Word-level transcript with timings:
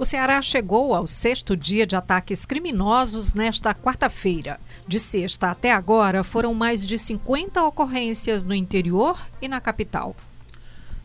O 0.00 0.04
Ceará 0.06 0.40
chegou 0.40 0.94
ao 0.94 1.06
sexto 1.06 1.54
dia 1.54 1.86
de 1.86 1.94
ataques 1.94 2.46
criminosos 2.46 3.34
nesta 3.34 3.74
quarta-feira. 3.74 4.58
De 4.88 4.98
sexta 4.98 5.50
até 5.50 5.74
agora, 5.74 6.24
foram 6.24 6.54
mais 6.54 6.86
de 6.86 6.96
50 6.96 7.62
ocorrências 7.62 8.42
no 8.42 8.54
interior 8.54 9.20
e 9.42 9.46
na 9.46 9.60
capital. 9.60 10.16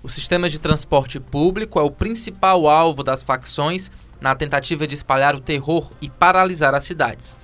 O 0.01 0.07
sistema 0.07 0.47
de 0.47 0.59
transporte 0.59 1.19
público 1.19 1.77
é 1.77 1.83
o 1.83 1.91
principal 1.91 2.69
alvo 2.69 3.03
das 3.03 3.21
facções 3.21 3.91
na 4.21 4.33
tentativa 4.33 4.87
de 4.87 4.95
espalhar 4.95 5.35
o 5.35 5.41
terror 5.41 5.91
e 5.99 6.09
paralisar 6.09 6.73
as 6.73 6.85
cidades. 6.85 7.35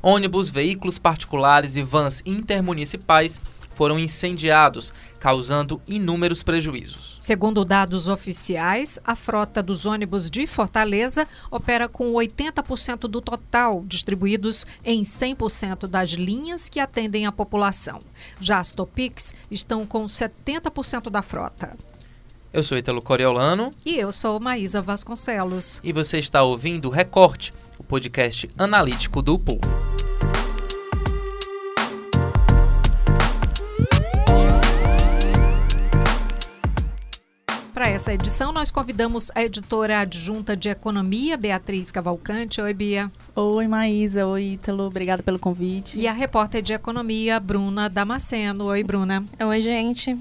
Ônibus, 0.00 0.48
veículos 0.48 0.98
particulares 0.98 1.76
e 1.76 1.82
vans 1.82 2.22
intermunicipais 2.24 3.42
foram 3.74 3.98
incendiados, 3.98 4.92
causando 5.18 5.80
inúmeros 5.86 6.42
prejuízos. 6.42 7.16
Segundo 7.20 7.64
dados 7.64 8.08
oficiais, 8.08 8.98
a 9.04 9.14
frota 9.14 9.62
dos 9.62 9.86
ônibus 9.86 10.30
de 10.30 10.46
Fortaleza 10.46 11.26
opera 11.50 11.88
com 11.88 12.12
80% 12.12 13.00
do 13.08 13.20
total, 13.20 13.84
distribuídos 13.86 14.66
em 14.84 15.02
100% 15.02 15.86
das 15.86 16.10
linhas 16.10 16.68
que 16.68 16.80
atendem 16.80 17.26
a 17.26 17.32
população. 17.32 17.98
Já 18.40 18.58
as 18.58 18.70
Topics 18.70 19.34
estão 19.50 19.86
com 19.86 20.04
70% 20.04 21.10
da 21.10 21.22
frota. 21.22 21.76
Eu 22.52 22.62
sou 22.62 22.78
Italo 22.78 23.02
Coriolano. 23.02 23.72
E 23.84 23.96
eu 23.96 24.12
sou 24.12 24.38
Maísa 24.38 24.80
Vasconcelos. 24.80 25.80
E 25.82 25.92
você 25.92 26.18
está 26.18 26.44
ouvindo 26.44 26.86
o 26.86 26.90
Recorte, 26.90 27.52
o 27.76 27.82
podcast 27.82 28.48
analítico 28.56 29.20
do 29.20 29.36
Povo. 29.36 29.93
Para 38.04 38.12
essa 38.12 38.22
edição, 38.22 38.52
nós 38.52 38.70
convidamos 38.70 39.30
a 39.34 39.42
editora 39.42 40.00
adjunta 40.00 40.54
de 40.54 40.68
Economia, 40.68 41.38
Beatriz 41.38 41.90
Cavalcante. 41.90 42.60
Oi, 42.60 42.74
Bia. 42.74 43.10
Oi, 43.34 43.66
Maísa. 43.66 44.26
Oi, 44.26 44.42
Ítalo. 44.42 44.84
Obrigada 44.84 45.22
pelo 45.22 45.38
convite. 45.38 45.98
E 45.98 46.06
a 46.06 46.12
repórter 46.12 46.60
de 46.60 46.74
Economia, 46.74 47.40
Bruna 47.40 47.88
Damasceno. 47.88 48.64
Oi, 48.64 48.84
Bruna. 48.84 49.24
Oi, 49.40 49.60
gente. 49.62 50.18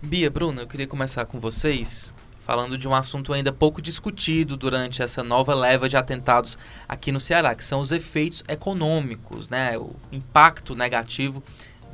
Bia, 0.00 0.30
Bruna, 0.30 0.62
eu 0.62 0.66
queria 0.68 0.86
começar 0.86 1.24
com 1.24 1.40
vocês 1.40 2.14
falando 2.38 2.78
de 2.78 2.86
um 2.86 2.94
assunto 2.94 3.32
ainda 3.32 3.52
pouco 3.52 3.82
discutido 3.82 4.56
durante 4.56 5.02
essa 5.02 5.24
nova 5.24 5.54
leva 5.54 5.88
de 5.88 5.96
atentados 5.96 6.56
aqui 6.88 7.10
no 7.10 7.18
Ceará, 7.18 7.52
que 7.56 7.64
são 7.64 7.80
os 7.80 7.90
efeitos 7.90 8.44
econômicos, 8.46 9.50
né? 9.50 9.76
O 9.76 9.90
impacto 10.12 10.76
negativo 10.76 11.42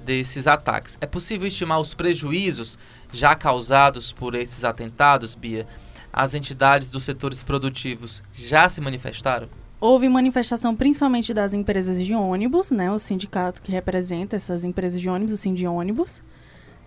desses 0.09 0.47
ataques. 0.47 0.97
É 1.03 1.07
possível 1.07 1.47
estimar 1.47 1.79
os 1.79 1.93
prejuízos 1.93 2.79
já 3.13 3.35
causados 3.35 4.11
por 4.11 4.35
esses 4.35 4.65
atentados, 4.65 5.35
Bia, 5.35 5.67
as 6.11 6.33
entidades 6.33 6.89
dos 6.89 7.05
setores 7.05 7.43
produtivos 7.43 8.23
já 8.33 8.71
se 8.71 8.81
manifestaram? 8.81 9.49
Houve 9.79 10.09
manifestação 10.09 10.75
principalmente 10.75 11.35
das 11.35 11.53
empresas 11.53 12.03
de 12.03 12.15
ônibus, 12.15 12.71
né? 12.71 12.91
O 12.91 12.99
sindicato 12.99 13.61
que 13.61 13.71
representa 13.71 14.35
essas 14.35 14.65
empresas 14.65 14.99
de 14.99 15.11
ônibus, 15.11 15.35
o 15.35 15.37
Sim 15.37 15.53
de 15.53 15.67
ônibus. 15.67 16.23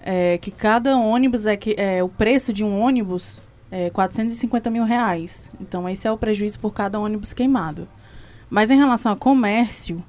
É, 0.02 0.40
que 0.40 0.50
cada 0.50 0.98
ônibus 0.98 1.46
é 1.46 1.56
que 1.56 1.76
é, 1.78 2.04
o 2.04 2.10
preço 2.10 2.52
de 2.52 2.64
um 2.64 2.82
ônibus 2.82 3.40
é 3.70 3.92
450 3.92 4.72
mil 4.72 4.84
reais. 4.84 5.52
Então 5.62 5.88
esse 5.88 6.08
é 6.08 6.12
o 6.12 6.18
prejuízo 6.18 6.60
por 6.60 6.74
cada 6.74 7.00
ônibus 7.00 7.34
queimado. 7.34 7.88
Mas 8.50 8.72
em 8.72 8.78
relação 8.78 9.12
ao 9.12 9.18
comércio, 9.18 10.04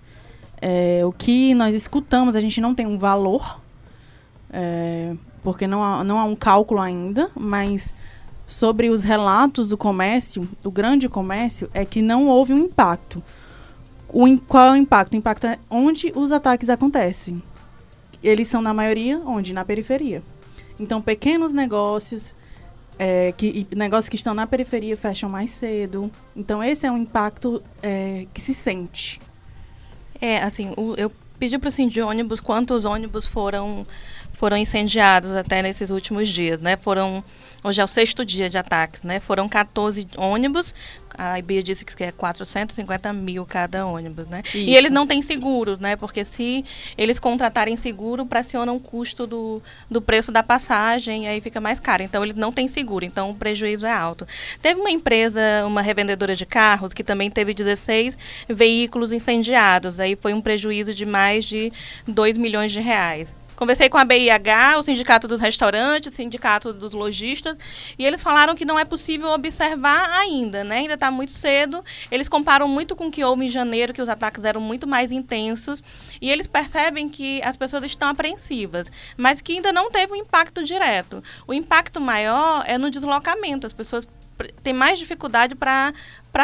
é, 0.65 1.05
o 1.05 1.11
que 1.11 1.55
nós 1.55 1.75
escutamos, 1.75 2.37
a 2.37 2.41
gente 2.41 2.61
não 2.61 2.73
tem 2.73 2.87
um 2.87 2.97
valor 2.97 3.61
é, 4.53 5.17
porque 5.43 5.67
não 5.67 5.83
há, 5.83 6.05
não 6.05 6.21
há 6.21 6.25
um 6.25 6.37
cálculo 6.37 6.81
ainda, 6.81 7.31
mas 7.35 7.93
sobre 8.47 8.89
os 8.89 9.03
relatos 9.03 9.71
do 9.71 9.77
comércio, 9.77 10.49
do 10.63 10.71
grande 10.71 11.09
comércio, 11.09 11.69
é 11.75 11.85
que 11.85 12.01
não 12.01 12.29
houve 12.29 12.53
um 12.53 12.59
impacto. 12.59 13.21
O, 14.09 14.39
qual 14.39 14.69
é 14.69 14.73
o 14.73 14.77
impacto? 14.77 15.15
O 15.15 15.17
impacto 15.17 15.47
é 15.49 15.59
onde 15.69 16.13
os 16.15 16.31
ataques 16.31 16.71
acontecem. 16.71 17.43
Eles 18.23 18.47
são, 18.47 18.63
na 18.63 18.73
maioria, 18.73 19.21
onde? 19.27 19.53
Na 19.53 19.65
periferia. 19.65 20.23
Então, 20.79 21.03
pequenos 21.03 21.53
negócios, 21.53 22.35
é, 22.99 23.33
que, 23.33 23.67
negócios 23.75 24.09
que 24.09 24.17
estão 24.17 24.33
na 24.33 24.47
periferia 24.47 24.97
fecham 24.97 25.29
mais 25.29 25.51
cedo. 25.51 26.09
Então, 26.37 26.63
esse 26.63 26.87
é 26.87 26.93
um 26.93 26.99
impacto 26.99 27.61
é, 27.83 28.27
que 28.33 28.41
se 28.41 28.55
sente. 28.55 29.19
É, 30.23 30.41
assim, 30.41 30.73
eu 30.97 31.11
pedi 31.37 31.59
para 31.59 31.69
o 31.69 31.73
de 31.91 32.01
ônibus 32.01 32.39
quantos 32.39 32.85
ônibus 32.85 33.27
foram 33.27 33.83
foram 34.33 34.57
incendiados 34.57 35.31
até 35.33 35.63
nesses 35.63 35.91
últimos 35.91 36.29
dias, 36.29 36.61
né? 36.61 36.77
Foram 36.77 37.23
hoje 37.65 37.81
é 37.81 37.85
o 37.85 37.89
sexto 37.89 38.25
dia 38.25 38.49
de 38.49 38.59
ataques, 38.59 39.03
né? 39.03 39.21
Foram 39.21 39.49
14 39.49 40.07
ônibus. 40.17 40.75
A 41.17 41.39
IBIA 41.39 41.63
disse 41.63 41.85
que 41.85 42.03
é 42.03 42.11
450 42.11 43.13
mil 43.13 43.45
cada 43.45 43.87
ônibus, 43.87 44.27
né? 44.29 44.43
Isso. 44.47 44.57
E 44.57 44.75
eles 44.75 44.91
não 44.91 45.07
têm 45.07 45.21
seguro, 45.23 45.77
né? 45.79 45.95
Porque 45.95 46.25
se 46.25 46.65
eles 46.97 47.19
contratarem 47.19 47.77
seguro, 47.77 48.25
pressionam 48.25 48.77
o 48.77 48.81
custo 48.81 49.27
do, 49.27 49.63
do 49.91 50.01
preço 50.01 50.33
da 50.33 50.43
passagem, 50.43 51.29
aí 51.29 51.41
fica 51.41 51.61
mais 51.61 51.79
caro. 51.79 52.03
Então 52.03 52.25
eles 52.25 52.35
não 52.35 52.51
têm 52.51 52.67
seguro, 52.67 53.05
então 53.05 53.31
o 53.31 53.35
prejuízo 53.35 53.87
é 53.87 53.93
alto. 53.93 54.27
Teve 54.61 54.81
uma 54.81 54.91
empresa, 54.91 55.41
uma 55.67 55.83
revendedora 55.83 56.35
de 56.35 56.47
carros, 56.47 56.95
que 56.95 57.05
também 57.05 57.31
teve 57.31 57.53
16 57.53 58.17
veículos 58.49 59.13
incendiados. 59.13 60.01
Aí 60.01 60.17
foi 60.17 60.33
um 60.33 60.41
prejuízo 60.41 60.95
de 60.95 61.05
mais 61.05 61.45
de 61.45 61.71
2 62.09 62.39
milhões 62.39 62.73
de 62.73 62.81
reais. 62.81 63.35
Conversei 63.63 63.89
com 63.89 63.97
a 63.97 64.05
BIH, 64.05 64.77
o 64.81 64.83
Sindicato 64.83 65.29
dos 65.29 65.41
Restaurantes, 65.41 66.13
o 66.13 66.17
Sindicato 66.17 66.73
dos 66.73 66.91
Lojistas, 66.91 67.57
e 67.97 68.05
eles 68.05 68.21
falaram 68.21 68.57
que 68.57 68.65
não 68.65 68.77
é 68.77 68.85
possível 68.85 69.29
observar 69.29 70.11
ainda, 70.19 70.65
né? 70.65 70.79
Ainda 70.79 70.95
está 70.95 71.13
muito 71.13 71.31
cedo. 71.31 71.85
Eles 72.11 72.29
comparam 72.29 72.67
muito 72.67 72.97
com 72.97 73.07
o 73.07 73.11
que 73.11 73.23
houve 73.23 73.45
em 73.45 73.49
janeiro, 73.49 73.93
que 73.93 74.03
os 74.03 74.09
ataques 74.09 74.45
eram 74.45 74.61
muito 74.61 74.85
mais 74.85 75.13
intensos, 75.13 75.81
e 76.21 76.29
eles 76.29 76.49
percebem 76.49 77.09
que 77.09 77.41
as 77.45 77.57
pessoas 77.57 77.85
estão 77.85 78.09
apreensivas, 78.09 78.89
mas 79.17 79.41
que 79.41 79.53
ainda 79.53 79.73
não 79.73 79.93
teve 79.93 80.13
um 80.13 80.17
impacto 80.17 80.65
direto. 80.65 81.23
O 81.47 81.55
impacto 81.55 82.01
maior 82.01 82.65
é 82.67 82.77
no 82.77 82.91
deslocamento. 82.91 83.65
As 83.65 83.73
pessoas 83.73 84.09
têm 84.65 84.73
mais 84.73 84.99
dificuldade 84.99 85.55
para 85.55 85.93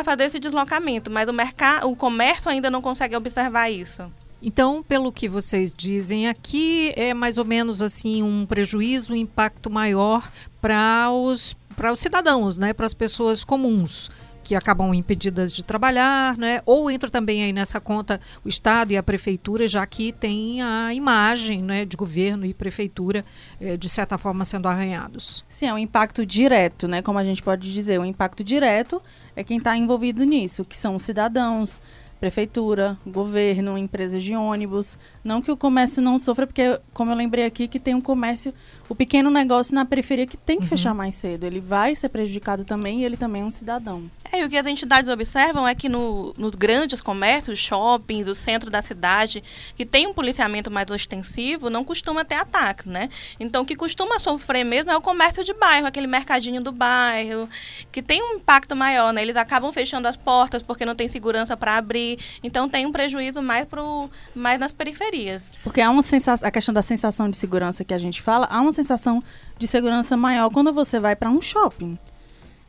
fazer 0.04 0.22
esse 0.22 0.38
deslocamento, 0.38 1.10
mas 1.10 1.28
o 1.28 1.32
mercado, 1.32 1.90
o 1.90 1.96
comércio 1.96 2.48
ainda 2.48 2.70
não 2.70 2.80
consegue 2.80 3.16
observar 3.16 3.68
isso. 3.72 4.08
Então, 4.43 4.82
pelo 4.82 5.12
que 5.12 5.28
vocês 5.28 5.72
dizem 5.76 6.28
aqui, 6.28 6.93
é 6.97 7.12
mais 7.12 7.38
ou 7.38 7.44
menos 7.44 7.82
assim 7.82 8.22
um 8.22 8.47
prejuízo, 8.47 9.12
um 9.12 9.16
impacto 9.16 9.69
maior 9.69 10.31
para 10.60 11.10
os, 11.10 11.56
para 11.76 11.93
os 11.93 11.99
cidadãos, 11.99 12.56
né, 12.56 12.72
para 12.72 12.87
as 12.87 12.94
pessoas 12.94 13.44
comuns 13.44 14.09
que 14.49 14.54
acabam 14.54 14.94
impedidas 14.94 15.53
de 15.53 15.62
trabalhar, 15.62 16.38
né? 16.38 16.62
Ou 16.65 16.91
entra 16.91 17.10
também 17.10 17.44
aí 17.44 17.53
nessa 17.53 17.78
conta 17.78 18.19
o 18.43 18.49
Estado 18.49 18.93
e 18.93 18.97
a 18.97 19.03
Prefeitura, 19.03 19.69
já 19.69 19.84
que 19.87 20.10
tem 20.10 20.62
a 20.62 20.94
imagem 20.94 21.62
né, 21.62 21.84
de 21.84 21.99
governo 21.99 22.47
e 22.47 22.55
prefeitura, 22.55 23.26
eh, 23.60 23.76
de 23.76 23.91
certa 23.91 24.16
forma, 24.16 24.47
sendo 24.47 24.66
arranhados. 24.66 25.44
Sim, 25.50 25.66
é 25.66 25.75
um 25.75 25.76
impacto 25.76 26.25
direto, 26.25 26.88
né? 26.88 27.03
Como 27.03 27.19
a 27.19 27.25
gente 27.25 27.43
pode 27.43 27.70
dizer, 27.70 27.99
o 27.99 28.03
um 28.03 28.06
impacto 28.06 28.43
direto 28.43 29.03
é 29.37 29.44
quem 29.44 29.59
está 29.59 29.76
envolvido 29.76 30.25
nisso, 30.25 30.65
que 30.65 30.78
são 30.78 30.97
os 30.97 31.03
cidadãos, 31.03 31.78
prefeitura, 32.20 32.98
governo, 33.06 33.78
empresas 33.78 34.22
de 34.22 34.34
ônibus. 34.34 34.98
Não 35.22 35.40
que 35.40 35.50
o 35.50 35.56
comércio 35.56 36.02
não 36.02 36.18
sofra, 36.18 36.46
porque, 36.46 36.80
como 36.92 37.12
eu 37.12 37.16
lembrei 37.16 37.44
aqui, 37.44 37.68
que 37.68 37.78
tem 37.78 37.94
um 37.94 38.00
comércio, 38.00 38.52
o 38.88 38.94
pequeno 38.94 39.30
negócio 39.30 39.74
na 39.74 39.84
periferia 39.84 40.26
que 40.26 40.36
tem 40.36 40.56
que 40.56 40.64
uhum. 40.64 40.68
fechar 40.68 40.94
mais 40.94 41.14
cedo. 41.14 41.44
Ele 41.44 41.60
vai 41.60 41.94
ser 41.94 42.08
prejudicado 42.08 42.64
também 42.64 43.00
e 43.00 43.04
ele 43.04 43.16
também 43.16 43.42
é 43.42 43.44
um 43.44 43.50
cidadão. 43.50 44.10
É, 44.32 44.40
e 44.40 44.44
o 44.44 44.48
que 44.48 44.56
as 44.56 44.66
entidades 44.66 45.10
observam 45.10 45.66
é 45.66 45.74
que 45.74 45.88
no, 45.88 46.34
nos 46.36 46.54
grandes 46.54 47.00
comércios, 47.00 47.58
shoppings, 47.58 48.28
o 48.28 48.34
centro 48.34 48.70
da 48.70 48.82
cidade, 48.82 49.42
que 49.76 49.86
tem 49.86 50.06
um 50.06 50.12
policiamento 50.12 50.70
mais 50.70 50.90
ostensivo, 50.90 51.70
não 51.70 51.84
costuma 51.84 52.24
ter 52.24 52.34
ataques, 52.34 52.86
né? 52.86 53.08
Então, 53.38 53.62
o 53.62 53.66
que 53.66 53.76
costuma 53.76 54.18
sofrer 54.18 54.64
mesmo 54.64 54.90
é 54.90 54.96
o 54.96 55.00
comércio 55.00 55.44
de 55.44 55.52
bairro, 55.54 55.86
aquele 55.86 56.06
mercadinho 56.06 56.62
do 56.62 56.72
bairro, 56.72 57.48
que 57.92 58.02
tem 58.02 58.22
um 58.22 58.36
impacto 58.36 58.74
maior, 58.74 59.12
né? 59.12 59.22
Eles 59.22 59.36
acabam 59.36 59.72
fechando 59.72 60.08
as 60.08 60.16
portas 60.16 60.62
porque 60.62 60.84
não 60.84 60.94
tem 60.94 61.08
segurança 61.08 61.56
para 61.56 61.76
abrir 61.76 62.07
então 62.43 62.69
tem 62.69 62.87
um 62.87 62.93
prejuízo 62.93 63.43
mais, 63.43 63.64
pro, 63.64 64.08
mais 64.34 64.60
nas 64.60 64.72
periferias. 64.72 65.43
Porque 65.62 65.81
há 65.81 65.90
uma 65.90 66.02
sensação, 66.02 66.46
a 66.46 66.50
questão 66.50 66.72
da 66.72 66.82
sensação 66.82 67.28
de 67.28 67.37
segurança 67.37 67.84
que 67.84 67.93
a 67.93 67.99
gente 67.99 68.22
fala, 68.22 68.46
há 68.50 68.60
uma 68.60 68.72
sensação 68.72 69.20
de 69.58 69.66
segurança 69.66 70.16
maior 70.16 70.50
quando 70.50 70.72
você 70.72 71.00
vai 71.00 71.16
para 71.16 71.28
um 71.31 71.40
shopping. 71.40 71.99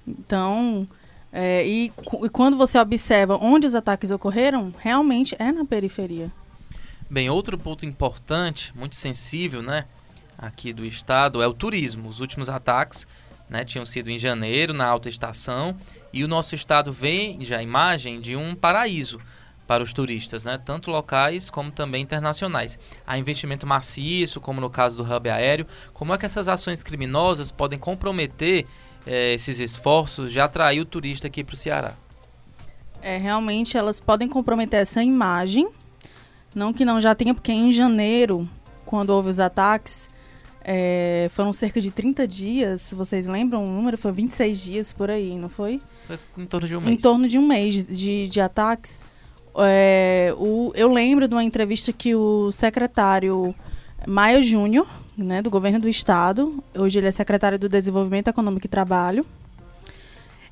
Então, 0.08 0.88
é, 1.32 1.66
e, 1.68 1.86
e 2.24 2.30
quando 2.30 2.58
você 2.58 2.80
observa 2.80 3.38
onde 3.42 3.68
os 3.68 3.76
ataques 3.76 4.10
ocorreram, 4.12 4.74
realmente 4.78 5.36
é 5.38 5.52
na 5.52 5.64
periferia. 5.64 6.32
Bem, 7.10 7.30
outro 7.30 7.58
ponto 7.58 7.86
importante, 7.86 8.72
muito 8.76 8.96
sensível, 8.96 9.62
né, 9.62 9.86
aqui 10.38 10.72
do 10.72 10.86
estado 10.86 11.42
é 11.42 11.48
o 11.48 11.54
turismo. 11.54 12.08
Os 12.08 12.20
últimos 12.20 12.50
ataques 12.50 13.08
né, 13.50 13.66
tinham 13.66 13.86
sido 13.86 14.10
em 14.10 14.18
janeiro, 14.18 14.74
na 14.74 14.86
alta 14.86 15.10
estação, 15.10 15.76
e 16.12 16.24
o 16.24 16.28
nosso 16.28 16.56
estado 16.56 16.92
vê 16.92 17.38
já 17.42 17.58
a 17.58 17.64
imagem 17.64 18.20
de 18.20 18.36
um 18.36 18.56
paraíso 18.56 19.20
para 19.70 19.84
os 19.84 19.94
turistas, 19.94 20.46
né, 20.46 20.58
tanto 20.58 20.90
locais 20.90 21.48
como 21.50 21.72
também 21.72 22.02
internacionais. 22.02 22.80
Há 23.06 23.20
investimento 23.20 23.68
maciço, 23.68 24.42
como 24.42 24.60
no 24.60 24.70
caso 24.70 24.98
do 24.98 25.16
hub 25.16 25.30
aéreo. 25.30 25.68
Como 25.94 26.12
é 26.12 26.18
que 26.18 26.26
essas 26.26 26.48
ações 26.48 26.82
criminosas 26.82 27.52
podem 27.52 27.78
comprometer 27.78 28.66
é, 29.06 29.36
esses 29.36 29.60
esforços 29.60 30.32
de 30.32 30.40
atrair 30.40 30.80
o 30.80 30.86
turista 30.86 31.28
aqui 31.28 31.44
para 31.44 31.54
o 31.54 31.58
Ceará? 31.58 31.94
É, 33.00 33.18
realmente 33.18 33.78
elas 33.78 34.00
podem 34.00 34.28
comprometer 34.28 34.82
essa 34.82 35.04
imagem. 35.04 35.70
Não 36.56 36.74
que 36.74 36.84
não 36.84 37.00
já 37.00 37.14
tenha, 37.14 37.36
porque 37.36 37.52
em 37.52 37.72
janeiro, 37.72 38.50
quando 38.86 39.12
houve 39.12 39.30
os 39.30 39.40
ataques, 39.40 40.10
é, 40.62 41.28
foram 41.32 41.54
cerca 41.54 41.80
de 41.80 41.90
30 41.90 42.28
dias, 42.28 42.94
vocês 42.96 43.28
lembram 43.28 43.64
o 43.64 43.70
número? 43.70 43.98
Foi 43.98 44.12
26 44.12 44.60
dias 44.60 44.94
por 44.94 45.10
aí, 45.10 45.38
não 45.38 45.50
foi? 45.50 45.80
Foi 46.08 46.20
em 46.38 46.46
torno 46.46 46.68
de 46.68 46.76
um 46.76 46.82
mês. 46.82 46.92
Em 46.92 46.98
torno 46.98 47.28
de 47.28 47.38
um 47.40 47.48
mês 47.48 47.98
de, 47.98 48.28
de 48.28 48.42
ataques. 48.42 49.04
É, 49.58 50.34
o, 50.38 50.72
eu 50.76 50.92
lembro 50.92 51.28
de 51.28 51.34
uma 51.34 51.44
entrevista 51.44 51.92
que 51.92 52.14
o 52.14 52.52
secretário 52.52 53.56
Maia 54.08 54.42
Júnior, 54.42 54.88
né, 55.18 55.42
do 55.42 55.50
governo 55.50 55.80
do 55.80 55.90
estado, 55.90 56.64
hoje 56.78 57.00
ele 57.00 57.08
é 57.08 57.12
secretário 57.12 57.58
do 57.58 57.68
Desenvolvimento 57.68 58.28
Econômico 58.28 58.66
e 58.66 58.70
Trabalho, 58.70 59.26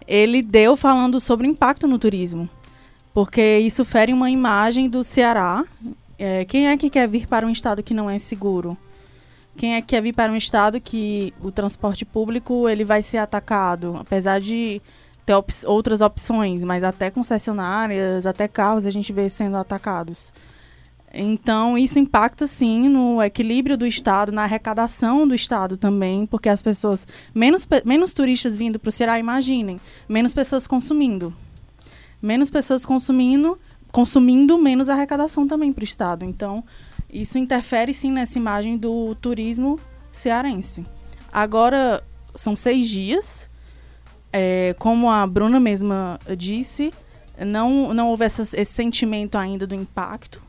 ele 0.07 0.41
deu 0.41 0.75
falando 0.77 1.19
sobre 1.19 1.47
o 1.47 1.49
impacto 1.49 1.87
no 1.87 1.99
turismo. 1.99 2.49
Porque 3.13 3.59
isso 3.59 3.83
fere 3.83 4.13
uma 4.13 4.29
imagem 4.29 4.89
do 4.89 5.03
Ceará. 5.03 5.65
É, 6.19 6.45
quem 6.45 6.67
é 6.67 6.77
que 6.77 6.89
quer 6.89 7.07
vir 7.07 7.27
para 7.27 7.45
um 7.45 7.49
estado 7.49 7.83
que 7.83 7.93
não 7.93 8.09
é 8.09 8.17
seguro? 8.19 8.77
Quem 9.57 9.73
é 9.73 9.81
que 9.81 9.87
quer 9.87 10.01
vir 10.01 10.13
para 10.13 10.31
um 10.31 10.37
estado 10.37 10.79
que 10.79 11.33
o 11.41 11.51
transporte 11.51 12.05
público 12.05 12.69
ele 12.69 12.85
vai 12.85 13.01
ser 13.01 13.17
atacado? 13.17 13.97
Apesar 13.99 14.39
de 14.39 14.79
ter 15.25 15.33
op 15.33 15.51
outras 15.65 15.99
opções, 15.99 16.63
mas 16.63 16.83
até 16.83 17.09
concessionárias, 17.09 18.27
até 18.27 18.47
carros 18.47 18.85
a 18.85 18.91
gente 18.91 19.11
vê 19.11 19.27
sendo 19.27 19.57
atacados. 19.57 20.31
Então, 21.11 21.77
isso 21.77 21.97
impacta 21.97 22.45
sim 22.45 22.87
no 22.87 23.23
equilíbrio 23.23 23.75
do 23.75 23.87
Estado, 23.87 24.31
na 24.31 24.43
arrecadação 24.43 25.27
do 25.27 25.33
Estado 25.33 25.75
também, 25.75 26.27
porque 26.27 26.49
as 26.49 26.61
pessoas, 26.61 27.07
menos, 27.33 27.67
menos 27.83 28.13
turistas 28.13 28.55
vindo 28.55 28.77
para 28.77 28.89
o 28.89 28.91
Ceará, 28.91 29.17
imaginem, 29.17 29.79
menos 30.07 30.33
pessoas 30.33 30.67
consumindo. 30.67 31.33
Menos 32.21 32.51
pessoas 32.51 32.85
consumindo, 32.85 33.57
consumindo 33.91 34.57
menos 34.57 34.89
arrecadação 34.89 35.47
também 35.47 35.73
para 35.73 35.81
o 35.81 35.85
Estado. 35.85 36.23
Então, 36.23 36.63
isso 37.11 37.37
interfere 37.37 37.93
sim 37.93 38.11
nessa 38.11 38.37
imagem 38.37 38.77
do 38.77 39.15
turismo 39.15 39.79
cearense. 40.11 40.83
Agora, 41.31 42.03
são 42.35 42.55
seis 42.55 42.89
dias, 42.89 43.49
é, 44.31 44.75
como 44.79 45.09
a 45.09 45.25
Bruna 45.25 45.59
mesma 45.59 46.19
disse, 46.37 46.93
não, 47.45 47.93
não 47.93 48.09
houve 48.09 48.25
essa, 48.25 48.41
esse 48.41 48.73
sentimento 48.73 49.37
ainda 49.37 49.65
do 49.65 49.75
impacto. 49.75 50.41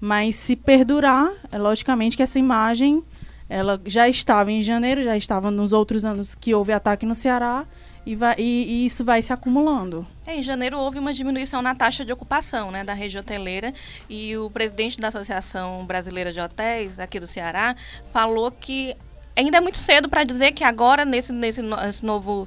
Mas 0.00 0.36
se 0.36 0.54
perdurar, 0.54 1.32
é 1.50 1.58
logicamente 1.58 2.16
que 2.16 2.22
essa 2.22 2.38
imagem 2.38 3.02
ela 3.48 3.80
já 3.86 4.08
estava 4.08 4.52
em 4.52 4.62
janeiro, 4.62 5.02
já 5.02 5.16
estava 5.16 5.50
nos 5.50 5.72
outros 5.72 6.04
anos 6.04 6.34
que 6.34 6.54
houve 6.54 6.72
ataque 6.72 7.06
no 7.06 7.14
Ceará 7.14 7.66
e, 8.04 8.14
vai, 8.14 8.34
e, 8.38 8.82
e, 8.82 8.86
isso 8.86 9.04
vai 9.04 9.22
se 9.22 9.32
acumulando. 9.32 10.06
É, 10.28 10.36
em 10.36 10.42
janeiro 10.42 10.78
houve 10.78 10.98
uma 10.98 11.10
diminuição 11.10 11.62
na 11.62 11.74
taxa 11.74 12.04
de 12.04 12.12
ocupação 12.12 12.70
né, 12.70 12.84
da 12.84 12.92
rede 12.92 13.16
hoteleira 13.16 13.72
e 14.10 14.36
o 14.36 14.50
presidente 14.50 14.98
da 14.98 15.08
Associação 15.08 15.86
Brasileira 15.86 16.30
de 16.30 16.38
Hotéis 16.38 16.98
aqui 16.98 17.18
do 17.18 17.26
Ceará 17.26 17.74
falou 18.12 18.50
que 18.50 18.94
ainda 19.34 19.56
é 19.56 19.60
muito 19.62 19.78
cedo 19.78 20.06
para 20.06 20.24
dizer 20.24 20.52
que 20.52 20.62
agora, 20.62 21.06
nesse, 21.06 21.32
nesse, 21.32 21.62
nesse 21.62 22.04
novo 22.04 22.46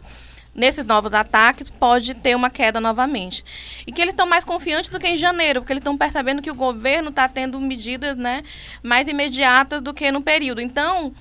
nesses 0.53 0.85
novos 0.85 1.11
ataques 1.11 1.71
pode 1.71 2.13
ter 2.13 2.35
uma 2.35 2.51
queda 2.51 2.79
novamente. 2.79 3.43
E 3.87 3.91
que 3.91 3.99
eles 3.99 4.13
estão 4.13 4.27
mais 4.27 4.43
confiantes 4.43 4.91
do 4.91 4.99
que 4.99 5.07
em 5.07 5.17
janeiro, 5.17 5.61
porque 5.61 5.73
eles 5.73 5.81
estão 5.81 5.97
percebendo 5.97 6.39
que 6.39 6.51
o 6.51 6.55
governo 6.55 7.09
está 7.09 7.27
tendo 7.27 7.59
medidas 7.59 8.15
né, 8.15 8.43
mais 8.83 9.07
imediatas 9.07 9.81
do 9.81 9.91
que 9.91 10.11
no 10.11 10.21
período. 10.21 10.61
Então, 10.61 11.11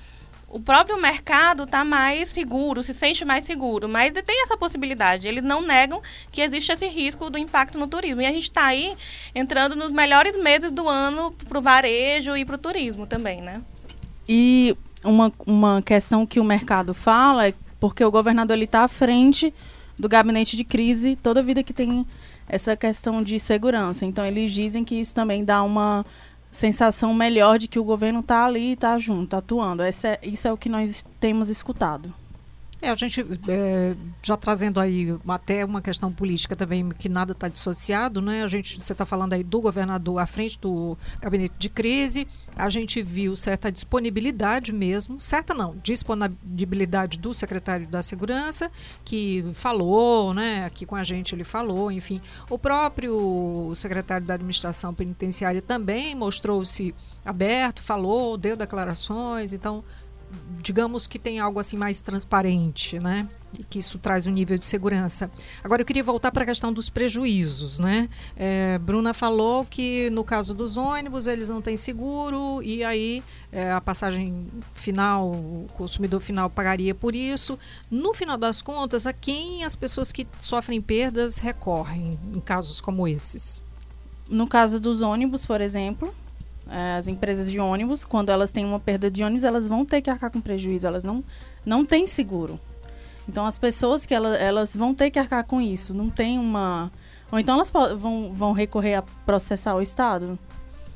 o 0.53 0.59
próprio 0.59 1.01
mercado 1.01 1.63
está 1.63 1.85
mais 1.85 2.29
seguro, 2.29 2.83
se 2.83 2.93
sente 2.93 3.23
mais 3.23 3.45
seguro, 3.45 3.87
mas 3.87 4.11
tem 4.11 4.43
essa 4.43 4.57
possibilidade. 4.57 5.27
Eles 5.27 5.43
não 5.43 5.61
negam 5.61 6.01
que 6.29 6.41
existe 6.41 6.73
esse 6.73 6.87
risco 6.87 7.29
do 7.29 7.37
impacto 7.37 7.79
no 7.79 7.87
turismo. 7.87 8.21
E 8.21 8.25
a 8.25 8.31
gente 8.31 8.43
está 8.43 8.65
aí 8.65 8.93
entrando 9.33 9.77
nos 9.77 9.91
melhores 9.91 10.35
meses 10.35 10.71
do 10.71 10.89
ano 10.89 11.31
para 11.47 11.57
o 11.57 11.61
varejo 11.61 12.35
e 12.35 12.43
para 12.43 12.55
o 12.55 12.59
turismo 12.59 13.07
também, 13.07 13.41
né? 13.41 13.61
E 14.27 14.75
uma, 15.03 15.31
uma 15.45 15.81
questão 15.81 16.25
que 16.25 16.39
o 16.39 16.43
mercado 16.43 16.93
fala 16.93 17.47
é 17.47 17.53
porque 17.79 18.03
o 18.03 18.11
governador 18.11 18.57
está 18.57 18.83
à 18.83 18.87
frente 18.89 19.53
do 19.97 20.09
gabinete 20.09 20.57
de 20.57 20.65
crise 20.65 21.15
toda 21.15 21.41
vida 21.41 21.63
que 21.63 21.73
tem 21.73 22.05
essa 22.49 22.75
questão 22.75 23.23
de 23.23 23.39
segurança. 23.39 24.05
Então 24.05 24.25
eles 24.25 24.51
dizem 24.51 24.83
que 24.83 24.95
isso 24.95 25.15
também 25.15 25.45
dá 25.45 25.63
uma 25.63 26.05
sensação 26.51 27.13
melhor 27.13 27.57
de 27.57 27.67
que 27.67 27.79
o 27.79 27.83
governo 27.83 28.19
está 28.19 28.45
ali, 28.45 28.73
está 28.73 28.99
junto, 28.99 29.35
atuando. 29.35 29.81
É, 29.81 29.89
isso 30.21 30.47
é 30.47 30.51
o 30.51 30.57
que 30.57 30.69
nós 30.69 31.05
temos 31.19 31.49
escutado. 31.49 32.13
É, 32.81 32.89
a 32.89 32.95
gente 32.95 33.23
é, 33.47 33.95
já 34.23 34.35
trazendo 34.35 34.79
aí 34.79 35.15
até 35.27 35.63
uma 35.63 35.83
questão 35.83 36.11
política 36.11 36.55
também 36.55 36.89
que 36.89 37.07
nada 37.07 37.33
está 37.33 37.47
dissociado, 37.47 38.21
né? 38.21 38.43
A 38.43 38.47
gente, 38.47 38.81
você 38.81 38.93
está 38.93 39.05
falando 39.05 39.33
aí 39.33 39.43
do 39.43 39.61
governador 39.61 40.17
à 40.17 40.25
frente 40.25 40.59
do 40.59 40.97
gabinete 41.21 41.53
de 41.59 41.69
crise, 41.69 42.27
a 42.55 42.69
gente 42.69 42.99
viu 43.03 43.35
certa 43.35 43.71
disponibilidade 43.71 44.73
mesmo, 44.73 45.21
certa 45.21 45.53
não, 45.53 45.75
disponibilidade 45.83 47.19
do 47.19 47.33
secretário 47.35 47.87
da 47.87 48.01
segurança 48.01 48.71
que 49.05 49.45
falou, 49.53 50.33
né? 50.33 50.65
Aqui 50.65 50.83
com 50.83 50.95
a 50.95 51.03
gente 51.03 51.35
ele 51.35 51.43
falou, 51.43 51.91
enfim, 51.91 52.19
o 52.49 52.57
próprio 52.57 53.71
secretário 53.75 54.25
da 54.25 54.33
administração 54.33 54.91
penitenciária 54.91 55.61
também 55.61 56.15
mostrou-se 56.15 56.95
aberto, 57.23 57.79
falou, 57.81 58.37
deu 58.37 58.57
declarações, 58.57 59.53
então 59.53 59.83
digamos 60.61 61.07
que 61.07 61.17
tem 61.17 61.39
algo 61.39 61.59
assim 61.59 61.75
mais 61.75 61.99
transparente, 61.99 62.99
né? 62.99 63.27
E 63.59 63.63
que 63.63 63.79
isso 63.79 63.97
traz 63.97 64.27
um 64.27 64.31
nível 64.31 64.57
de 64.57 64.65
segurança. 64.65 65.29
Agora 65.63 65.81
eu 65.81 65.85
queria 65.85 66.03
voltar 66.03 66.31
para 66.31 66.43
a 66.43 66.45
questão 66.45 66.71
dos 66.71 66.89
prejuízos, 66.89 67.79
né? 67.79 68.07
É, 68.35 68.77
Bruna 68.79 69.13
falou 69.13 69.65
que 69.65 70.09
no 70.11 70.23
caso 70.23 70.53
dos 70.53 70.77
ônibus 70.77 71.27
eles 71.27 71.49
não 71.49 71.61
têm 71.61 71.75
seguro 71.75 72.61
e 72.63 72.83
aí 72.83 73.23
é, 73.51 73.71
a 73.71 73.81
passagem 73.81 74.47
final, 74.73 75.31
o 75.31 75.67
consumidor 75.73 76.21
final 76.21 76.49
pagaria 76.49 76.95
por 76.95 77.13
isso. 77.13 77.59
No 77.89 78.13
final 78.13 78.37
das 78.37 78.61
contas, 78.61 79.05
a 79.05 79.13
quem 79.13 79.63
as 79.63 79.75
pessoas 79.75 80.11
que 80.11 80.27
sofrem 80.39 80.81
perdas 80.81 81.37
recorrem 81.37 82.17
em 82.33 82.39
casos 82.39 82.79
como 82.79 83.07
esses? 83.07 83.63
No 84.29 84.47
caso 84.47 84.79
dos 84.79 85.01
ônibus, 85.01 85.45
por 85.45 85.59
exemplo, 85.59 86.13
as 86.97 87.07
empresas 87.07 87.51
de 87.51 87.59
ônibus, 87.59 88.05
quando 88.05 88.29
elas 88.29 88.51
têm 88.51 88.65
uma 88.65 88.79
perda 88.79 89.11
de 89.11 89.23
ônibus, 89.23 89.43
elas 89.43 89.67
vão 89.67 89.85
ter 89.85 90.01
que 90.01 90.09
arcar 90.09 90.31
com 90.31 90.39
prejuízo, 90.39 90.87
elas 90.87 91.03
não, 91.03 91.23
não 91.65 91.85
têm 91.85 92.07
seguro. 92.07 92.59
Então, 93.27 93.45
as 93.45 93.57
pessoas 93.57 94.05
que 94.05 94.13
elas, 94.13 94.39
elas 94.39 94.75
vão 94.75 94.93
ter 94.93 95.11
que 95.11 95.19
arcar 95.19 95.43
com 95.43 95.61
isso, 95.61 95.93
não 95.93 96.09
tem 96.09 96.39
uma... 96.39 96.91
Ou 97.31 97.39
então 97.39 97.55
elas 97.55 97.69
vão, 97.69 98.33
vão 98.33 98.51
recorrer 98.51 98.95
a 98.95 99.01
processar 99.01 99.75
o 99.75 99.81
Estado. 99.81 100.37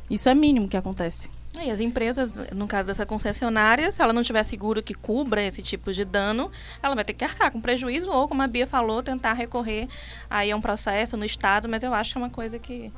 Isso 0.10 0.28
é 0.28 0.36
mínimo 0.36 0.68
que 0.68 0.76
acontece. 0.76 1.30
E 1.62 1.72
as 1.72 1.80
empresas, 1.80 2.32
no 2.54 2.68
caso 2.68 2.88
dessa 2.88 3.06
concessionária, 3.06 3.92
se 3.92 4.02
ela 4.02 4.12
não 4.12 4.24
tiver 4.24 4.44
seguro 4.44 4.84
que 4.84 4.94
cubra 4.94 5.42
esse 5.42 5.62
tipo 5.62 5.94
de 5.94 6.04
dano, 6.04 6.52
ela 6.84 6.94
vai 6.94 7.06
ter 7.06 7.14
que 7.14 7.24
arcar 7.24 7.52
com 7.52 7.62
prejuízo 7.62 8.12
ou, 8.12 8.28
como 8.28 8.42
a 8.42 8.48
Bia 8.48 8.68
falou, 8.68 9.02
tentar 9.02 9.34
recorrer 9.34 9.88
aí 10.30 10.52
a 10.52 10.56
um 10.56 10.62
processo 10.62 11.16
no 11.16 11.24
Estado, 11.24 11.70
mas 11.70 11.82
eu 11.82 11.94
acho 11.94 12.12
que 12.12 12.18
é 12.18 12.22
uma 12.22 12.30
coisa 12.30 12.60
que 12.60 12.92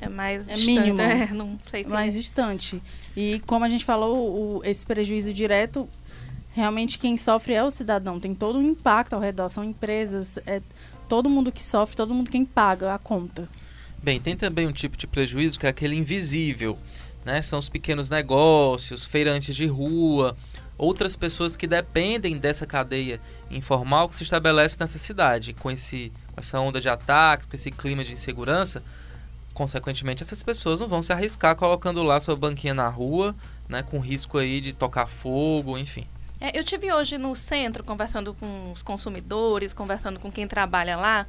é 0.00 0.08
mais 0.08 0.48
é 0.48 0.54
distante, 0.54 0.80
mínimo, 0.80 1.00
é, 1.00 1.26
não 1.32 1.58
sei 1.68 1.84
se 1.84 1.90
mais 1.90 2.14
é. 2.14 2.18
distante. 2.18 2.82
E 3.16 3.42
como 3.46 3.64
a 3.64 3.68
gente 3.68 3.84
falou, 3.84 4.58
o, 4.58 4.64
esse 4.64 4.86
prejuízo 4.86 5.32
direto, 5.32 5.88
realmente 6.52 6.98
quem 6.98 7.16
sofre 7.16 7.54
é 7.54 7.62
o 7.62 7.70
cidadão. 7.70 8.18
Tem 8.20 8.34
todo 8.34 8.58
um 8.58 8.62
impacto 8.62 9.14
ao 9.14 9.20
redor, 9.20 9.48
são 9.48 9.64
empresas, 9.64 10.38
é 10.46 10.62
todo 11.08 11.28
mundo 11.28 11.50
que 11.50 11.62
sofre, 11.62 11.96
todo 11.96 12.14
mundo 12.14 12.30
quem 12.30 12.44
paga 12.44 12.94
a 12.94 12.98
conta. 12.98 13.48
Bem, 14.02 14.20
tem 14.20 14.36
também 14.36 14.66
um 14.66 14.72
tipo 14.72 14.96
de 14.96 15.06
prejuízo 15.06 15.58
que 15.58 15.66
é 15.66 15.70
aquele 15.70 15.96
invisível, 15.96 16.78
né? 17.24 17.42
São 17.42 17.58
os 17.58 17.68
pequenos 17.68 18.08
negócios, 18.08 19.04
feirantes 19.04 19.56
de 19.56 19.66
rua, 19.66 20.36
outras 20.76 21.16
pessoas 21.16 21.56
que 21.56 21.66
dependem 21.66 22.36
dessa 22.36 22.64
cadeia 22.64 23.20
informal 23.50 24.08
que 24.08 24.14
se 24.14 24.22
estabelece 24.22 24.76
nessa 24.78 24.98
cidade. 24.98 25.52
Com, 25.52 25.70
esse, 25.70 26.12
com 26.32 26.40
essa 26.40 26.60
onda 26.60 26.80
de 26.80 26.88
ataques, 26.88 27.46
com 27.46 27.56
esse 27.56 27.72
clima 27.72 28.04
de 28.04 28.12
insegurança, 28.12 28.82
consequentemente, 29.58 30.22
essas 30.22 30.40
pessoas 30.40 30.78
não 30.78 30.86
vão 30.86 31.02
se 31.02 31.12
arriscar 31.12 31.56
colocando 31.56 32.04
lá 32.04 32.20
sua 32.20 32.36
banquinha 32.36 32.72
na 32.72 32.88
rua, 32.88 33.34
né, 33.68 33.82
com 33.82 33.98
risco 33.98 34.38
aí 34.38 34.60
de 34.60 34.72
tocar 34.72 35.08
fogo, 35.08 35.76
enfim. 35.76 36.06
É, 36.40 36.56
eu 36.56 36.62
tive 36.62 36.92
hoje 36.92 37.18
no 37.18 37.34
centro 37.34 37.82
conversando 37.82 38.32
com 38.34 38.70
os 38.70 38.82
consumidores, 38.82 39.72
conversando 39.72 40.20
com 40.20 40.30
quem 40.30 40.46
trabalha 40.46 40.96
lá, 40.96 41.26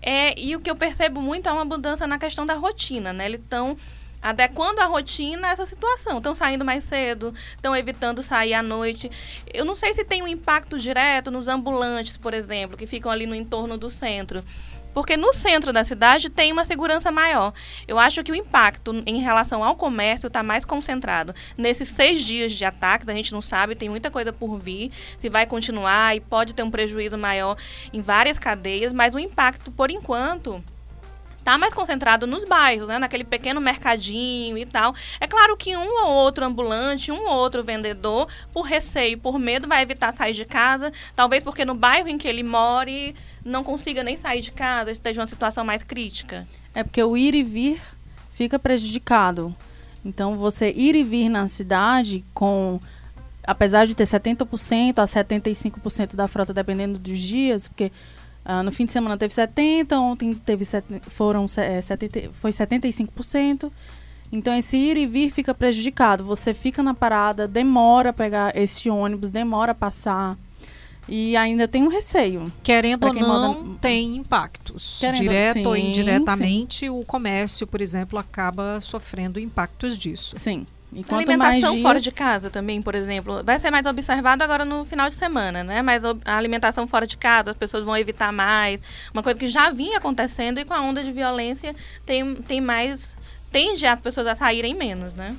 é, 0.00 0.38
e 0.38 0.54
o 0.54 0.60
que 0.60 0.70
eu 0.70 0.76
percebo 0.76 1.20
muito 1.20 1.48
é 1.48 1.52
uma 1.52 1.64
mudança 1.64 2.06
na 2.06 2.20
questão 2.20 2.46
da 2.46 2.54
rotina, 2.54 3.12
né? 3.12 3.24
Eles 3.24 3.40
estão 3.40 3.76
adequando 4.22 4.80
a 4.80 4.86
rotina 4.86 5.48
a 5.48 5.50
essa 5.50 5.66
situação. 5.66 6.18
Estão 6.18 6.34
saindo 6.34 6.64
mais 6.64 6.84
cedo, 6.84 7.34
estão 7.56 7.74
evitando 7.74 8.22
sair 8.22 8.54
à 8.54 8.62
noite. 8.62 9.10
Eu 9.52 9.64
não 9.64 9.74
sei 9.74 9.94
se 9.94 10.04
tem 10.04 10.22
um 10.22 10.28
impacto 10.28 10.78
direto 10.78 11.30
nos 11.30 11.48
ambulantes, 11.48 12.16
por 12.16 12.34
exemplo, 12.34 12.76
que 12.76 12.86
ficam 12.86 13.10
ali 13.10 13.26
no 13.26 13.34
entorno 13.34 13.76
do 13.76 13.90
centro 13.90 14.44
porque 14.96 15.14
no 15.14 15.30
centro 15.34 15.74
da 15.74 15.84
cidade 15.84 16.30
tem 16.30 16.50
uma 16.50 16.64
segurança 16.64 17.12
maior. 17.12 17.52
Eu 17.86 17.98
acho 17.98 18.24
que 18.24 18.32
o 18.32 18.34
impacto 18.34 19.02
em 19.04 19.20
relação 19.20 19.62
ao 19.62 19.76
comércio 19.76 20.28
está 20.28 20.42
mais 20.42 20.64
concentrado 20.64 21.34
nesses 21.54 21.90
seis 21.90 22.24
dias 22.24 22.52
de 22.52 22.64
ataques. 22.64 23.06
A 23.06 23.12
gente 23.12 23.30
não 23.30 23.42
sabe, 23.42 23.74
tem 23.74 23.90
muita 23.90 24.10
coisa 24.10 24.32
por 24.32 24.56
vir, 24.56 24.90
se 25.18 25.28
vai 25.28 25.44
continuar 25.44 26.16
e 26.16 26.20
pode 26.20 26.54
ter 26.54 26.62
um 26.62 26.70
prejuízo 26.70 27.18
maior 27.18 27.58
em 27.92 28.00
várias 28.00 28.38
cadeias, 28.38 28.90
mas 28.94 29.14
o 29.14 29.18
impacto, 29.18 29.70
por 29.70 29.90
enquanto, 29.90 30.64
está 31.46 31.56
mais 31.56 31.72
concentrado 31.72 32.26
nos 32.26 32.44
bairros, 32.44 32.88
né? 32.88 32.98
naquele 32.98 33.22
pequeno 33.22 33.60
mercadinho 33.60 34.58
e 34.58 34.66
tal. 34.66 34.92
É 35.20 35.28
claro 35.28 35.56
que 35.56 35.76
um 35.76 36.04
ou 36.04 36.10
outro 36.10 36.44
ambulante, 36.44 37.12
um 37.12 37.24
ou 37.24 37.36
outro 37.36 37.62
vendedor, 37.62 38.26
por 38.52 38.62
receio, 38.62 39.16
por 39.16 39.38
medo, 39.38 39.68
vai 39.68 39.80
evitar 39.80 40.12
sair 40.16 40.32
de 40.32 40.44
casa, 40.44 40.92
talvez 41.14 41.44
porque 41.44 41.64
no 41.64 41.76
bairro 41.76 42.08
em 42.08 42.18
que 42.18 42.26
ele 42.26 42.42
more 42.42 43.14
não 43.44 43.62
consiga 43.62 44.02
nem 44.02 44.18
sair 44.18 44.42
de 44.42 44.50
casa, 44.50 44.90
esteja 44.90 45.20
uma 45.20 45.28
situação 45.28 45.64
mais 45.64 45.84
crítica. 45.84 46.44
É 46.74 46.82
porque 46.82 47.00
o 47.00 47.16
ir 47.16 47.32
e 47.32 47.44
vir 47.44 47.80
fica 48.32 48.58
prejudicado. 48.58 49.54
Então, 50.04 50.36
você 50.36 50.72
ir 50.72 50.96
e 50.96 51.04
vir 51.04 51.28
na 51.28 51.46
cidade 51.46 52.24
com 52.34 52.80
apesar 53.46 53.86
de 53.86 53.94
ter 53.94 54.04
70% 54.04 54.98
a 54.98 55.04
75% 55.04 56.16
da 56.16 56.26
frota 56.26 56.52
dependendo 56.52 56.98
dos 56.98 57.20
dias, 57.20 57.68
porque 57.68 57.92
Uh, 58.46 58.62
no 58.62 58.70
fim 58.70 58.84
de 58.86 58.92
semana 58.92 59.16
teve 59.16 59.34
70, 59.34 59.98
ontem 59.98 60.32
teve 60.32 60.64
set, 60.64 60.84
foram 61.08 61.46
é, 61.56 61.82
70, 61.82 62.30
foi 62.34 62.52
75%. 62.52 63.72
Então 64.30 64.54
esse 64.54 64.76
ir 64.76 64.96
e 64.96 65.04
vir 65.04 65.32
fica 65.32 65.52
prejudicado. 65.52 66.24
Você 66.24 66.54
fica 66.54 66.80
na 66.80 66.94
parada, 66.94 67.48
demora 67.48 68.12
pegar 68.12 68.56
esse 68.56 68.88
ônibus, 68.88 69.32
demora 69.32 69.74
passar. 69.74 70.38
E 71.08 71.36
ainda 71.36 71.68
tem 71.68 71.82
um 71.82 71.88
receio. 71.88 72.52
Querendo 72.62 73.06
ou 73.06 73.14
não, 73.14 73.54
moda... 73.54 73.78
tem 73.80 74.16
impactos. 74.16 74.98
Querendo, 75.00 75.22
Direto 75.22 75.58
sim, 75.58 75.66
ou 75.66 75.76
indiretamente, 75.76 76.78
sim. 76.80 76.90
o 76.90 77.04
comércio, 77.04 77.66
por 77.66 77.80
exemplo, 77.80 78.18
acaba 78.18 78.80
sofrendo 78.80 79.38
impactos 79.38 79.96
disso. 79.96 80.36
Sim. 80.38 80.66
E 80.92 81.04
quanto 81.04 81.28
alimentação 81.28 81.72
dias... 81.72 81.82
fora 81.82 82.00
de 82.00 82.10
casa 82.10 82.48
também, 82.48 82.80
por 82.80 82.94
exemplo, 82.94 83.42
vai 83.44 83.60
ser 83.60 83.70
mais 83.70 83.84
observado 83.86 84.42
agora 84.42 84.64
no 84.64 84.84
final 84.84 85.08
de 85.08 85.14
semana, 85.14 85.62
né? 85.62 85.82
Mas 85.82 86.02
a 86.24 86.36
alimentação 86.36 86.86
fora 86.88 87.06
de 87.06 87.16
casa, 87.16 87.50
as 87.50 87.56
pessoas 87.56 87.84
vão 87.84 87.96
evitar 87.96 88.32
mais. 88.32 88.80
Uma 89.12 89.22
coisa 89.22 89.38
que 89.38 89.46
já 89.46 89.70
vinha 89.70 89.98
acontecendo 89.98 90.58
e 90.58 90.64
com 90.64 90.72
a 90.72 90.80
onda 90.80 91.04
de 91.04 91.12
violência 91.12 91.74
tem, 92.04 92.34
tem 92.36 92.60
mais. 92.60 93.14
tende 93.52 93.84
as 93.86 94.00
pessoas 94.00 94.26
a 94.26 94.34
saírem 94.34 94.74
menos, 94.74 95.12
né? 95.14 95.36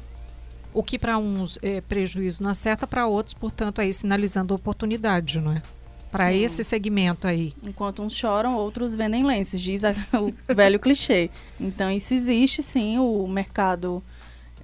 O 0.78 0.84
que 0.84 1.00
para 1.00 1.18
uns 1.18 1.58
é 1.64 1.82
prejuízo 1.82 2.44
não 2.44 2.52
acerta, 2.52 2.86
para 2.86 3.08
outros, 3.08 3.34
portanto, 3.34 3.82
aí 3.82 3.92
sinalizando 3.92 4.54
oportunidade, 4.54 5.42
não 5.42 5.54
é? 5.54 5.64
Para 6.12 6.32
esse 6.32 6.64
segmento 6.64 7.26
aí. 7.26 7.56
Enquanto 7.64 8.04
uns 8.04 8.14
choram, 8.14 8.56
outros 8.56 8.94
vendem 8.94 9.26
lenços, 9.26 9.60
diz 9.60 9.84
a, 9.84 9.96
o 10.22 10.32
velho 10.54 10.80
clichê. 10.80 11.32
Então, 11.60 11.90
isso 11.90 12.14
existe 12.14 12.62
sim, 12.62 13.00
o 13.00 13.28
mercado 13.28 14.04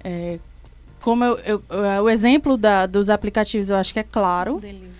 é, 0.04 0.38
como 1.00 1.24
eu, 1.24 1.36
eu, 1.38 1.64
eu, 1.68 2.04
o 2.04 2.08
exemplo 2.08 2.56
da, 2.56 2.86
dos 2.86 3.10
aplicativos 3.10 3.68
eu 3.68 3.76
acho 3.76 3.92
que 3.92 3.98
é 3.98 4.04
claro. 4.04 4.60
Delivery. 4.60 4.90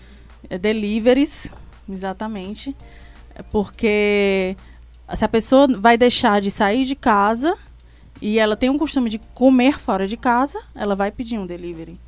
É 0.50 0.58
deliveries, 0.58 1.46
exatamente. 1.88 2.76
É 3.36 3.42
porque 3.44 4.56
se 5.14 5.24
a 5.24 5.28
pessoa 5.28 5.68
vai 5.78 5.96
deixar 5.96 6.40
de 6.40 6.50
sair 6.50 6.84
de 6.84 6.96
casa 6.96 7.56
e 8.20 8.38
ela 8.38 8.56
tem 8.56 8.70
um 8.70 8.78
costume 8.78 9.10
de 9.10 9.18
comer 9.18 9.78
fora 9.78 10.06
de 10.06 10.16
casa, 10.16 10.62
ela 10.74 10.94
vai 10.94 11.10
pedir 11.10 11.38
um 11.38 11.46
delivery. 11.46 11.98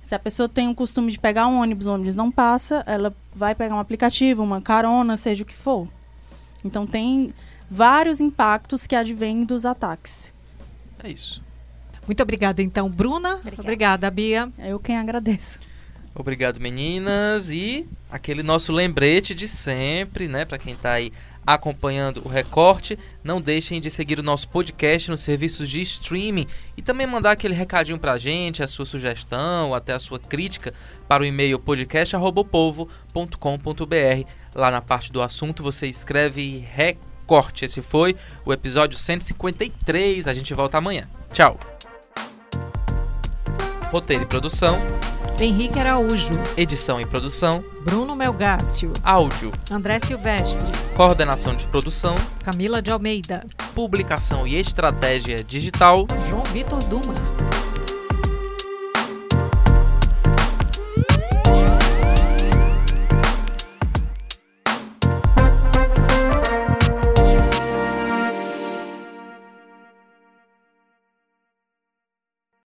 Se 0.00 0.14
a 0.14 0.18
pessoa 0.18 0.48
tem 0.48 0.68
um 0.68 0.74
costume 0.74 1.10
de 1.10 1.18
pegar 1.18 1.46
um 1.46 1.60
ônibus, 1.60 1.86
o 1.86 1.92
ônibus 1.92 2.14
não 2.14 2.30
passa, 2.30 2.82
ela 2.86 3.14
vai 3.34 3.54
pegar 3.54 3.74
um 3.74 3.78
aplicativo, 3.78 4.42
uma 4.42 4.60
carona, 4.60 5.16
seja 5.16 5.42
o 5.42 5.46
que 5.46 5.54
for. 5.54 5.86
Então 6.64 6.86
tem 6.86 7.34
vários 7.70 8.20
impactos 8.20 8.86
que 8.86 8.96
advêm 8.96 9.44
dos 9.44 9.66
ataques. 9.66 10.32
É 11.02 11.10
isso. 11.10 11.42
Muito 12.06 12.22
obrigada, 12.22 12.62
então, 12.62 12.88
Bruna. 12.88 13.34
Obrigada, 13.34 13.60
obrigada 13.60 14.10
Bia. 14.10 14.50
É 14.56 14.72
eu 14.72 14.80
quem 14.80 14.96
agradeço. 14.96 15.60
Obrigado, 16.14 16.58
meninas. 16.58 17.50
E 17.50 17.86
aquele 18.10 18.42
nosso 18.42 18.72
lembrete 18.72 19.34
de 19.34 19.46
sempre, 19.46 20.26
né? 20.26 20.44
Para 20.44 20.58
quem 20.58 20.72
está 20.72 20.92
aí 20.92 21.12
acompanhando 21.54 22.20
o 22.26 22.28
recorte, 22.28 22.98
não 23.24 23.40
deixem 23.40 23.80
de 23.80 23.90
seguir 23.90 24.18
o 24.18 24.22
nosso 24.22 24.50
podcast 24.50 25.10
nos 25.10 25.22
serviços 25.22 25.70
de 25.70 25.80
streaming 25.80 26.46
e 26.76 26.82
também 26.82 27.06
mandar 27.06 27.30
aquele 27.30 27.54
recadinho 27.54 27.98
para 27.98 28.12
a 28.12 28.18
gente, 28.18 28.62
a 28.62 28.66
sua 28.66 28.84
sugestão, 28.84 29.72
até 29.72 29.94
a 29.94 29.98
sua 29.98 30.18
crítica 30.18 30.74
para 31.08 31.22
o 31.22 31.26
e-mail 31.26 31.58
podcast@povo.com.br. 31.58 34.28
Lá 34.54 34.70
na 34.70 34.82
parte 34.82 35.10
do 35.10 35.22
assunto 35.22 35.62
você 35.62 35.86
escreve 35.86 36.66
recorte. 36.70 37.64
Esse 37.64 37.80
foi 37.80 38.14
o 38.44 38.52
episódio 38.52 38.98
153. 38.98 40.28
A 40.28 40.34
gente 40.34 40.52
volta 40.52 40.76
amanhã. 40.76 41.08
Tchau. 41.32 41.58
Roteiro 43.90 44.24
e 44.24 44.26
produção. 44.26 44.78
Henrique 45.40 45.78
Araújo. 45.78 46.34
Edição 46.56 47.00
e 47.00 47.06
produção. 47.06 47.64
Bruno 47.84 48.16
Melgácio. 48.16 48.92
Áudio. 49.04 49.52
André 49.70 50.00
Silvestre. 50.00 50.60
Coordenação 50.96 51.54
de 51.54 51.64
produção. 51.68 52.16
Camila 52.42 52.82
de 52.82 52.90
Almeida. 52.90 53.46
Publicação 53.72 54.46
e 54.48 54.56
estratégia 54.56 55.36
digital. 55.36 56.06
João 56.28 56.42
Vitor 56.44 56.82
Duma. 56.84 57.14